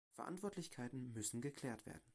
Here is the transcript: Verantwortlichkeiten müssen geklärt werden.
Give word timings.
Verantwortlichkeiten 0.15 1.13
müssen 1.13 1.41
geklärt 1.41 1.85
werden. 1.85 2.01